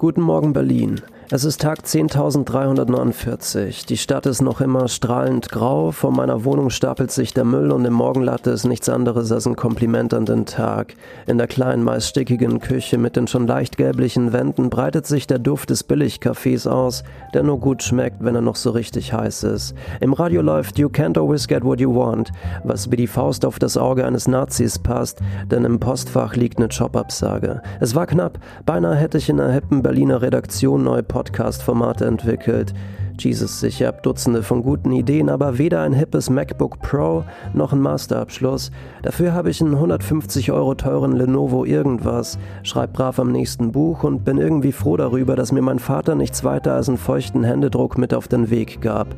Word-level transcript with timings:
Guten 0.00 0.22
Morgen 0.22 0.54
Berlin. 0.54 1.02
Es 1.32 1.44
ist 1.44 1.60
Tag 1.60 1.84
10.349. 1.84 3.86
Die 3.86 3.98
Stadt 3.98 4.26
ist 4.26 4.42
noch 4.42 4.60
immer 4.60 4.88
strahlend 4.88 5.48
grau. 5.48 5.92
Vor 5.92 6.10
meiner 6.10 6.44
Wohnung 6.44 6.70
stapelt 6.70 7.12
sich 7.12 7.32
der 7.32 7.44
Müll 7.44 7.70
und 7.70 7.84
im 7.84 7.92
Morgenlatte 7.92 8.50
ist 8.50 8.64
nichts 8.64 8.88
anderes 8.88 9.30
als 9.30 9.46
ein 9.46 9.54
Kompliment 9.54 10.12
an 10.12 10.26
den 10.26 10.44
Tag. 10.44 10.94
In 11.28 11.38
der 11.38 11.46
kleinen, 11.46 11.84
meist 11.84 12.08
stickigen 12.08 12.58
Küche 12.58 12.98
mit 12.98 13.14
den 13.14 13.28
schon 13.28 13.46
leicht 13.46 13.76
gelblichen 13.76 14.32
Wänden 14.32 14.70
breitet 14.70 15.06
sich 15.06 15.28
der 15.28 15.38
Duft 15.38 15.70
des 15.70 15.88
Billigcafés 15.88 16.68
aus, 16.68 17.04
der 17.32 17.44
nur 17.44 17.60
gut 17.60 17.84
schmeckt, 17.84 18.24
wenn 18.24 18.34
er 18.34 18.40
noch 18.40 18.56
so 18.56 18.70
richtig 18.70 19.12
heiß 19.12 19.44
ist. 19.44 19.76
Im 20.00 20.14
Radio 20.14 20.42
läuft 20.42 20.80
You 20.80 20.88
can't 20.88 21.16
always 21.16 21.46
get 21.46 21.62
what 21.62 21.78
you 21.78 21.94
want, 21.94 22.32
was 22.64 22.90
wie 22.90 22.96
die 22.96 23.06
Faust 23.06 23.44
auf 23.44 23.60
das 23.60 23.76
Auge 23.76 24.04
eines 24.04 24.26
Nazis 24.26 24.80
passt, 24.80 25.20
denn 25.48 25.64
im 25.64 25.78
Postfach 25.78 26.34
liegt 26.34 26.58
eine 26.58 26.66
Jobabsage. 26.66 27.62
Es 27.78 27.94
war 27.94 28.08
knapp. 28.08 28.40
Beinahe 28.66 28.96
hätte 28.96 29.18
ich 29.18 29.28
in 29.28 29.38
einer 29.38 29.52
hippen 29.52 29.84
Berliner 29.84 30.22
Redaktion 30.22 30.82
neue 30.82 31.04
Podcast-Formate 31.20 32.06
entwickelt. 32.06 32.72
Jesus, 33.18 33.62
ich 33.62 33.82
habe 33.82 33.98
Dutzende 34.00 34.42
von 34.42 34.62
guten 34.62 34.90
Ideen, 34.90 35.28
aber 35.28 35.58
weder 35.58 35.82
ein 35.82 35.92
hippes 35.92 36.30
MacBook 36.30 36.80
Pro 36.80 37.24
noch 37.52 37.74
ein 37.74 37.80
Masterabschluss. 37.80 38.70
Dafür 39.02 39.34
habe 39.34 39.50
ich 39.50 39.60
einen 39.60 39.74
150 39.74 40.50
Euro 40.50 40.74
teuren 40.74 41.12
Lenovo 41.12 41.66
irgendwas, 41.66 42.38
schreib 42.62 42.94
brav 42.94 43.18
am 43.18 43.32
nächsten 43.32 43.70
Buch 43.70 44.02
und 44.02 44.24
bin 44.24 44.38
irgendwie 44.38 44.72
froh 44.72 44.96
darüber, 44.96 45.36
dass 45.36 45.52
mir 45.52 45.60
mein 45.60 45.78
Vater 45.78 46.14
nichts 46.14 46.42
weiter 46.42 46.72
als 46.72 46.88
einen 46.88 46.96
feuchten 46.96 47.44
Händedruck 47.44 47.98
mit 47.98 48.14
auf 48.14 48.26
den 48.26 48.48
Weg 48.48 48.80
gab. 48.80 49.08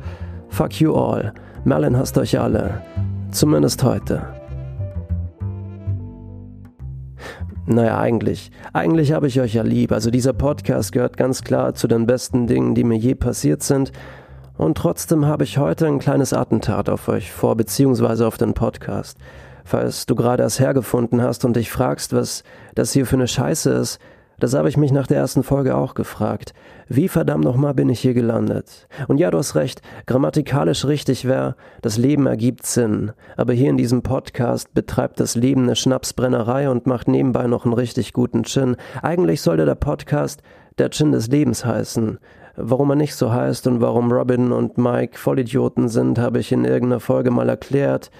Fuck 0.49 0.81
you 0.81 0.93
all. 0.93 1.33
Merlin 1.63 1.95
hasst 1.95 2.17
euch 2.17 2.37
alle. 2.37 2.81
Zumindest 3.31 3.81
heute. 3.85 4.42
Naja, 7.65 7.97
eigentlich. 7.97 8.51
Eigentlich 8.73 9.13
habe 9.13 9.27
ich 9.27 9.39
euch 9.39 9.53
ja 9.53 9.63
lieb. 9.63 9.93
Also 9.93 10.11
dieser 10.11 10.33
Podcast 10.33 10.91
gehört 10.91 11.15
ganz 11.15 11.43
klar 11.43 11.73
zu 11.75 11.87
den 11.87 12.05
besten 12.05 12.45
Dingen, 12.45 12.75
die 12.75 12.83
mir 12.83 12.97
je 12.97 13.15
passiert 13.15 13.63
sind. 13.63 13.93
Und 14.57 14.77
trotzdem 14.77 15.25
habe 15.25 15.45
ich 15.45 15.57
heute 15.57 15.87
ein 15.87 15.99
kleines 15.99 16.33
Attentat 16.33 16.89
auf 16.89 17.07
euch 17.07 17.31
vor, 17.31 17.55
beziehungsweise 17.55 18.27
auf 18.27 18.37
den 18.37 18.53
Podcast. 18.53 19.17
Falls 19.63 20.05
du 20.05 20.15
gerade 20.15 20.43
erst 20.43 20.59
hergefunden 20.59 21.21
hast 21.21 21.45
und 21.45 21.55
dich 21.55 21.71
fragst, 21.71 22.13
was 22.13 22.43
das 22.75 22.91
hier 22.91 23.05
für 23.05 23.15
eine 23.15 23.27
Scheiße 23.29 23.71
ist, 23.71 23.99
das 24.43 24.53
habe 24.53 24.67
ich 24.67 24.75
mich 24.75 24.91
nach 24.91 25.07
der 25.07 25.19
ersten 25.19 25.41
Folge 25.41 25.73
auch 25.73 25.93
gefragt. 25.93 26.53
Wie 26.89 27.07
verdammt 27.07 27.45
nochmal 27.45 27.73
bin 27.73 27.87
ich 27.87 28.01
hier 28.01 28.13
gelandet? 28.13 28.89
Und 29.07 29.17
ja, 29.17 29.31
du 29.31 29.37
hast 29.37 29.55
recht, 29.55 29.81
grammatikalisch 30.05 30.83
richtig 30.83 31.23
wäre, 31.23 31.55
das 31.81 31.97
Leben 31.97 32.27
ergibt 32.27 32.65
Sinn. 32.65 33.13
Aber 33.37 33.53
hier 33.53 33.69
in 33.69 33.77
diesem 33.77 34.01
Podcast 34.01 34.73
betreibt 34.73 35.21
das 35.21 35.35
Leben 35.35 35.63
eine 35.63 35.77
Schnapsbrennerei 35.77 36.69
und 36.69 36.87
macht 36.87 37.07
nebenbei 37.07 37.47
noch 37.47 37.63
einen 37.63 37.73
richtig 37.73 38.11
guten 38.11 38.43
Gin. 38.43 38.75
Eigentlich 39.01 39.41
sollte 39.41 39.63
der 39.63 39.75
Podcast 39.75 40.41
der 40.77 40.89
Gin 40.89 41.13
des 41.13 41.29
Lebens 41.29 41.63
heißen. 41.63 42.19
Warum 42.57 42.89
er 42.89 42.97
nicht 42.97 43.15
so 43.15 43.31
heißt 43.31 43.65
und 43.67 43.79
warum 43.79 44.11
Robin 44.11 44.51
und 44.51 44.77
Mike 44.77 45.17
Vollidioten 45.17 45.87
sind, 45.87 46.19
habe 46.19 46.39
ich 46.39 46.51
in 46.51 46.65
irgendeiner 46.65 46.99
Folge 46.99 47.31
mal 47.31 47.47
erklärt. 47.47 48.11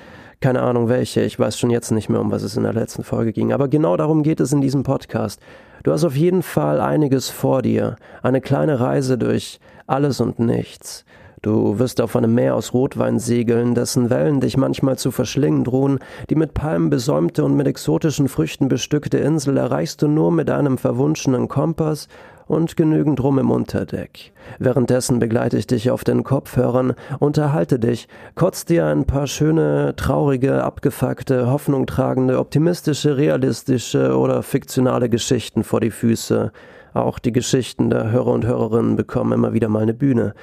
Keine 0.44 0.62
Ahnung 0.62 0.90
welche, 0.90 1.22
ich 1.22 1.40
weiß 1.40 1.58
schon 1.58 1.70
jetzt 1.70 1.92
nicht 1.92 2.10
mehr, 2.10 2.20
um 2.20 2.30
was 2.30 2.44
es 2.44 2.58
in 2.58 2.64
der 2.64 2.74
letzten 2.74 3.06
Folge 3.06 3.32
ging. 3.32 3.54
Aber 3.54 3.70
genau 3.70 3.96
darum 3.96 4.24
geht 4.24 4.42
es 4.42 4.52
in 4.52 4.60
diesem 4.60 4.84
Podcast. 4.84 5.40
Du 5.84 5.94
hast 5.94 6.04
auf 6.04 6.18
jeden 6.18 6.44
Fall 6.44 6.82
einiges 6.82 7.30
vor 7.30 7.62
dir, 7.62 7.96
eine 8.22 8.42
kleine 8.42 8.82
Reise 8.82 9.18
durch 9.18 9.62
alles 9.88 10.20
und 10.20 10.40
nichts. 10.40 11.06
Du 11.44 11.78
wirst 11.78 12.00
auf 12.00 12.16
einem 12.16 12.34
Meer 12.34 12.56
aus 12.56 12.74
Rotwein 12.74 13.20
segeln, 13.20 13.76
dessen 13.76 14.10
Wellen 14.10 14.40
dich 14.40 14.56
manchmal 14.56 14.98
zu 14.98 15.12
verschlingen 15.12 15.66
drohen. 15.66 16.00
Die 16.30 16.36
mit 16.36 16.54
Palmen 16.54 16.90
besäumte 16.90 17.44
und 17.44 17.58
mit 17.58 17.68
exotischen 17.68 18.30
Früchten 18.30 18.70
bestückte 18.70 19.18
Insel 19.18 19.58
erreichst 19.58 20.02
du 20.02 20.08
nur 20.08 20.32
mit 20.32 20.50
einem 20.50 20.78
verwunschenen 20.78 21.50
Kompass 21.50 22.08
und 22.48 22.78
genügend 22.78 23.22
Rum 23.22 23.40
im 23.40 23.52
Unterdeck. 23.52 24.32
Währenddessen 24.58 25.20
begleite 25.20 25.58
ich 25.58 25.68
dich 25.68 25.92
auf 25.92 26.06
den 26.06 26.24
Kopfhörern, 26.24 26.94
unterhalte 27.20 27.78
dich, 27.78 28.08
kotzt 28.36 28.70
dir 28.70 28.86
ein 28.86 29.04
paar 29.04 29.28
schöne, 29.28 29.98
traurige, 29.98 30.64
abgefuckte, 30.64 31.52
hoffnungtragende, 31.52 32.40
optimistische, 32.40 33.18
realistische 33.18 34.18
oder 34.18 34.44
fiktionale 34.44 35.10
Geschichten 35.10 35.66
vor 35.66 35.82
die 35.82 35.92
Füße. 35.92 36.54
Auch 36.94 37.20
die 37.20 37.34
Geschichten 37.34 37.90
der 37.90 38.12
Hörer 38.12 38.32
und 38.32 38.46
Hörerinnen 38.46 38.96
bekommen 38.96 39.34
immer 39.34 39.52
wieder 39.52 39.68
mal 39.68 39.82
eine 39.82 39.94
Bühne. 39.94 40.36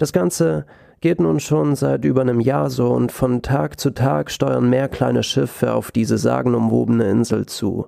Das 0.00 0.14
Ganze 0.14 0.64
geht 1.02 1.20
nun 1.20 1.40
schon 1.40 1.76
seit 1.76 2.06
über 2.06 2.22
einem 2.22 2.40
Jahr 2.40 2.70
so 2.70 2.88
und 2.88 3.12
von 3.12 3.42
Tag 3.42 3.78
zu 3.78 3.90
Tag 3.90 4.30
steuern 4.30 4.70
mehr 4.70 4.88
kleine 4.88 5.22
Schiffe 5.22 5.74
auf 5.74 5.90
diese 5.90 6.16
sagenumwobene 6.16 7.04
Insel 7.10 7.44
zu 7.44 7.86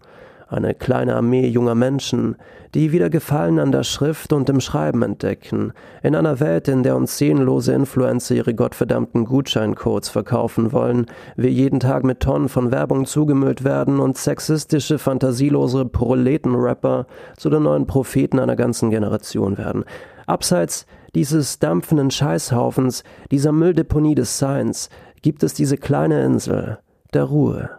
eine 0.53 0.75
kleine 0.75 1.17
Armee 1.17 1.47
junger 1.47 1.75
Menschen, 1.75 2.37
die 2.75 2.93
wieder 2.93 3.09
Gefallen 3.09 3.59
an 3.59 3.73
der 3.73 3.85
Schrift 3.85 4.35
und 4.35 4.51
im 4.51 4.61
Schreiben 4.61 5.03
entdecken, 5.03 5.73
in 6.03 6.15
einer 6.15 6.41
Welt, 6.41 6.69
in 6.69 6.83
der 6.83 6.97
uns 6.97 7.17
seelenlose 7.17 7.73
Influencer 7.73 8.35
ihre 8.35 8.55
gottverdammten 8.55 9.25
Gutscheincodes 9.25 10.11
verkaufen 10.11 10.73
wollen, 10.73 11.07
wir 11.37 11.51
jeden 11.51 11.81
Tag 11.81 12.05
mit 12.05 12.21
Tonnen 12.21 12.51
von 12.51 12.71
Werbung 12.71 13.07
zugemüllt 13.07 13.65
werden 13.65 13.99
und 13.99 14.19
sexistische, 14.19 14.99
fantasielose 14.99 15.87
Proletenrapper 15.87 17.07
zu 17.39 17.49
den 17.49 17.63
neuen 17.63 17.87
Propheten 17.87 18.39
einer 18.39 18.57
ganzen 18.57 18.91
Generation 18.91 19.57
werden. 19.57 19.85
Abseits 20.27 20.87
dieses 21.15 21.59
dampfenden 21.59 22.11
Scheißhaufens, 22.11 23.05
dieser 23.31 23.53
Mülldeponie 23.53 24.15
des 24.15 24.39
Seins, 24.39 24.89
gibt 25.21 25.43
es 25.43 25.55
diese 25.55 25.77
kleine 25.77 26.25
Insel 26.25 26.79
der 27.13 27.25
Ruhe. 27.25 27.71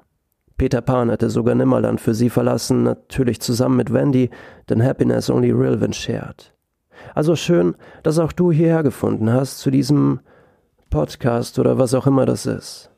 Peter 0.57 0.81
Pan 0.81 1.09
hätte 1.09 1.29
sogar 1.29 1.55
Nimmerland 1.55 1.99
für 1.99 2.13
sie 2.13 2.29
verlassen, 2.29 2.83
natürlich 2.83 3.41
zusammen 3.41 3.77
mit 3.77 3.91
Wendy, 3.91 4.29
denn 4.69 4.83
Happiness 4.83 5.29
only 5.29 5.51
real 5.51 5.81
when 5.81 5.93
shared. 5.93 6.53
Also 7.15 7.35
schön, 7.35 7.75
dass 8.03 8.19
auch 8.19 8.31
du 8.31 8.51
hierher 8.51 8.83
gefunden 8.83 9.31
hast 9.31 9.59
zu 9.59 9.71
diesem 9.71 10.19
Podcast 10.89 11.57
oder 11.59 11.77
was 11.79 11.93
auch 11.93 12.07
immer 12.07 12.25
das 12.25 12.45
ist. 12.45 12.92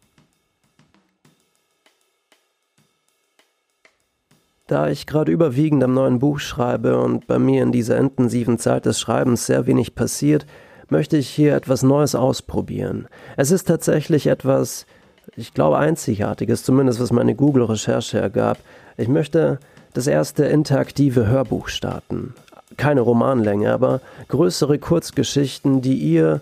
Da 4.67 4.89
ich 4.89 5.05
gerade 5.05 5.31
überwiegend 5.31 5.83
am 5.83 5.93
neuen 5.93 6.19
Buch 6.19 6.39
schreibe 6.39 6.99
und 6.99 7.27
bei 7.27 7.37
mir 7.37 7.61
in 7.61 7.71
dieser 7.71 7.97
intensiven 7.97 8.57
Zeit 8.57 8.85
des 8.85 8.99
Schreibens 8.99 9.45
sehr 9.45 9.67
wenig 9.67 9.95
passiert, 9.95 10.45
möchte 10.89 11.17
ich 11.17 11.29
hier 11.29 11.55
etwas 11.55 11.83
Neues 11.83 12.15
ausprobieren. 12.15 13.07
Es 13.37 13.51
ist 13.51 13.65
tatsächlich 13.65 14.27
etwas 14.27 14.85
ich 15.35 15.53
glaube, 15.53 15.77
einzigartiges, 15.77 16.63
zumindest 16.63 16.99
was 16.99 17.11
meine 17.11 17.35
Google-Recherche 17.35 18.19
ergab. 18.19 18.57
Ich 18.97 19.07
möchte 19.07 19.59
das 19.93 20.07
erste 20.07 20.45
interaktive 20.45 21.27
Hörbuch 21.27 21.67
starten. 21.67 22.33
Keine 22.77 23.01
Romanlänge, 23.01 23.71
aber 23.71 24.01
größere 24.27 24.79
Kurzgeschichten, 24.79 25.81
die 25.81 25.97
ihr 25.97 26.41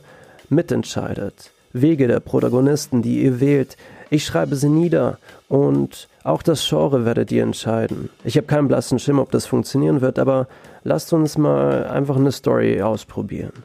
mitentscheidet. 0.49 1.51
Wege 1.71 2.07
der 2.07 2.19
Protagonisten, 2.19 3.01
die 3.01 3.23
ihr 3.23 3.39
wählt. 3.39 3.77
Ich 4.13 4.25
schreibe 4.25 4.55
sie 4.55 4.69
nieder 4.69 5.17
und 5.49 6.07
auch 6.23 6.43
das 6.43 6.69
Genre 6.69 7.03
werdet 7.03 7.31
ihr 7.31 7.41
entscheiden. 7.41 8.11
Ich 8.23 8.37
habe 8.37 8.45
keinen 8.45 8.67
blassen 8.67 8.99
Schimmer, 8.99 9.23
ob 9.23 9.31
das 9.31 9.47
funktionieren 9.47 10.01
wird, 10.01 10.19
aber 10.19 10.47
lasst 10.83 11.13
uns 11.13 11.35
mal 11.35 11.87
einfach 11.87 12.17
eine 12.17 12.31
Story 12.31 12.79
ausprobieren. 12.83 13.63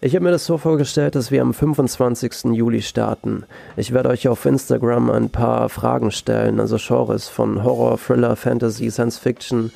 Ich 0.00 0.14
habe 0.14 0.24
mir 0.24 0.30
das 0.30 0.46
so 0.46 0.56
vorgestellt, 0.56 1.16
dass 1.16 1.30
wir 1.30 1.42
am 1.42 1.52
25. 1.52 2.54
Juli 2.54 2.80
starten. 2.80 3.44
Ich 3.76 3.92
werde 3.92 4.08
euch 4.08 4.26
auf 4.26 4.46
Instagram 4.46 5.10
ein 5.10 5.28
paar 5.28 5.68
Fragen 5.68 6.10
stellen, 6.10 6.60
also 6.60 6.78
Genres 6.78 7.28
von 7.28 7.62
Horror, 7.62 7.98
Thriller, 7.98 8.36
Fantasy, 8.36 8.90
Science 8.90 9.18
Fiction. 9.18 9.70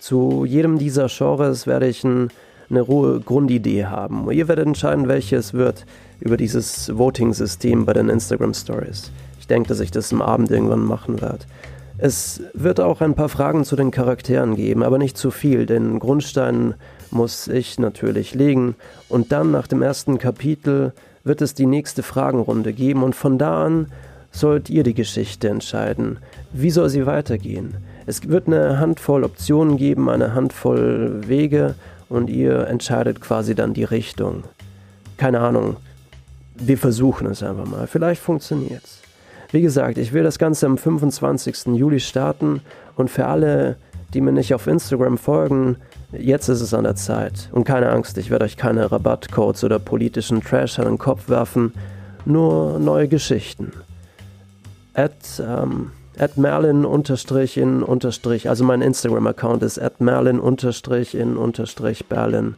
Zu 0.00 0.44
jedem 0.44 0.76
dieser 0.76 1.06
Genres 1.06 1.66
werde 1.66 1.88
ich 1.88 2.04
ein, 2.04 2.28
eine 2.68 2.82
rohe 2.82 3.20
Grundidee 3.20 3.86
haben. 3.86 4.30
Ihr 4.30 4.48
werdet 4.48 4.66
entscheiden, 4.66 5.08
welches 5.08 5.54
wird 5.54 5.86
über 6.20 6.36
dieses 6.36 6.94
Voting-System 6.94 7.86
bei 7.86 7.94
den 7.94 8.10
Instagram 8.10 8.52
Stories. 8.52 9.10
Ich 9.46 9.48
denke, 9.48 9.68
dass 9.68 9.78
ich 9.78 9.92
das 9.92 10.12
am 10.12 10.22
Abend 10.22 10.50
irgendwann 10.50 10.84
machen 10.84 11.20
werde. 11.20 11.44
Es 11.98 12.42
wird 12.52 12.80
auch 12.80 13.00
ein 13.00 13.14
paar 13.14 13.28
Fragen 13.28 13.64
zu 13.64 13.76
den 13.76 13.92
Charakteren 13.92 14.56
geben, 14.56 14.82
aber 14.82 14.98
nicht 14.98 15.16
zu 15.16 15.30
viel. 15.30 15.66
Den 15.66 16.00
Grundstein 16.00 16.74
muss 17.12 17.46
ich 17.46 17.78
natürlich 17.78 18.34
legen. 18.34 18.74
Und 19.08 19.30
dann 19.30 19.52
nach 19.52 19.68
dem 19.68 19.82
ersten 19.82 20.18
Kapitel 20.18 20.92
wird 21.22 21.42
es 21.42 21.54
die 21.54 21.66
nächste 21.66 22.02
Fragenrunde 22.02 22.72
geben 22.72 23.04
und 23.04 23.14
von 23.14 23.38
da 23.38 23.64
an 23.64 23.86
sollt 24.32 24.68
ihr 24.68 24.82
die 24.82 24.94
Geschichte 24.94 25.48
entscheiden. 25.48 26.18
Wie 26.52 26.70
soll 26.70 26.88
sie 26.88 27.06
weitergehen? 27.06 27.76
Es 28.04 28.28
wird 28.28 28.48
eine 28.48 28.80
Handvoll 28.80 29.22
Optionen 29.22 29.76
geben, 29.76 30.10
eine 30.10 30.34
Handvoll 30.34 31.20
Wege 31.28 31.76
und 32.08 32.30
ihr 32.30 32.66
entscheidet 32.66 33.20
quasi 33.20 33.54
dann 33.54 33.74
die 33.74 33.84
Richtung. 33.84 34.42
Keine 35.18 35.38
Ahnung. 35.38 35.76
Wir 36.56 36.78
versuchen 36.78 37.28
es 37.28 37.44
einfach 37.44 37.66
mal. 37.66 37.86
Vielleicht 37.86 38.20
funktioniert's. 38.20 39.05
Wie 39.50 39.62
gesagt, 39.62 39.98
ich 39.98 40.12
will 40.12 40.22
das 40.22 40.38
Ganze 40.38 40.66
am 40.66 40.78
25. 40.78 41.74
Juli 41.74 42.00
starten 42.00 42.60
und 42.96 43.10
für 43.10 43.26
alle, 43.26 43.76
die 44.14 44.20
mir 44.20 44.32
nicht 44.32 44.54
auf 44.54 44.66
Instagram 44.66 45.18
folgen, 45.18 45.76
Jetzt 46.12 46.48
ist 46.48 46.60
es 46.60 46.72
an 46.72 46.84
der 46.84 46.94
Zeit. 46.94 47.48
Und 47.52 47.64
keine 47.64 47.90
Angst, 47.90 48.16
ich 48.18 48.30
werde 48.30 48.44
euch 48.44 48.56
keine 48.56 48.90
Rabattcodes 48.90 49.64
oder 49.64 49.78
politischen 49.78 50.42
Trash 50.42 50.78
an 50.78 50.86
den 50.86 50.98
Kopf 50.98 51.28
werfen, 51.28 51.72
nur 52.24 52.78
neue 52.78 53.08
Geschichten. 53.08 53.72
At 54.94 55.12
ähm, 55.40 55.90
At 56.18 56.38
Merlin 56.38 56.86
unterstrich 56.86 57.58
in 57.58 57.82
unterstrich, 57.82 58.48
also 58.48 58.64
mein 58.64 58.80
Instagram-Account 58.80 59.62
ist 59.62 59.78
at 59.78 60.00
Merlin 60.00 60.40
unterstrich 60.40 61.14
in 61.14 61.36
unterstrich 61.36 62.06
Berlin. 62.06 62.54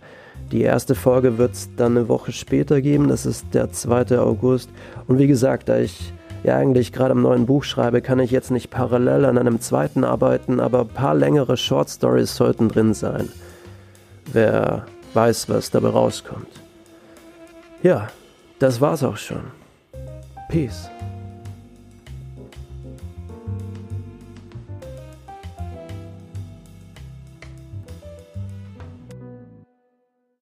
Die 0.53 0.63
erste 0.63 0.95
Folge 0.95 1.39
wird 1.39 1.55
es 1.55 1.69
dann 1.75 1.97
eine 1.97 2.09
Woche 2.09 2.31
später 2.31 2.81
geben, 2.81 3.09
das 3.09 3.27
ist 3.27 3.47
der 3.55 3.73
2. 3.73 4.17
August. 4.21 4.71
Und 5.09 5.19
wie 5.19 5.27
gesagt, 5.27 5.69
da 5.69 5.79
ich 5.79 6.13
ja 6.43 6.57
eigentlich 6.57 6.93
gerade 6.93 7.13
am 7.13 7.23
neuen 7.23 7.47
Buch 7.47 7.65
schreibe, 7.65 8.01
kann 8.03 8.21
ich 8.21 8.31
jetzt 8.31 8.51
nicht 8.51 8.71
parallel 8.71 9.25
an 9.25 9.39
einem 9.39 9.61
zweiten 9.61 10.05
arbeiten, 10.05 10.61
aber 10.61 10.81
ein 10.81 10.89
paar 10.89 11.15
längere 11.15 11.57
Short 11.57 11.91
Stories 11.91 12.35
sollten 12.37 12.69
drin 12.69 12.95
sein. 12.95 13.29
Wer 14.33 14.87
weiß, 15.15 15.49
was 15.49 15.71
dabei 15.71 15.89
rauskommt. 15.89 16.49
Ja, 17.83 18.09
das 18.59 18.81
war's 18.81 19.03
auch 19.03 19.17
schon. 19.17 19.43
Peace. 20.49 20.91